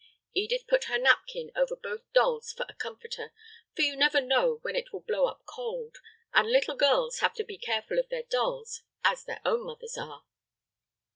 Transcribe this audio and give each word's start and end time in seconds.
Edith 0.33 0.65
put 0.65 0.85
her 0.85 0.97
napkin 0.97 1.51
over 1.55 1.75
both 1.75 2.11
dolls 2.11 2.51
for 2.51 2.65
a 2.67 2.73
comforter, 2.73 3.31
for 3.75 3.83
you 3.83 3.95
never 3.95 4.19
know 4.19 4.57
when 4.63 4.75
it 4.75 4.91
will 4.91 5.01
blow 5.01 5.27
up 5.27 5.43
cold, 5.45 5.99
and 6.33 6.49
little 6.49 6.75
girls 6.75 7.19
have 7.19 7.35
to 7.35 7.43
be 7.43 7.53
as 7.57 7.61
careful 7.65 7.99
of 7.99 8.09
their 8.09 8.23
dolls 8.23 8.81
as 9.03 9.25
their 9.25 9.41
own 9.45 9.63
mothers 9.63 9.99
are! 9.99 10.25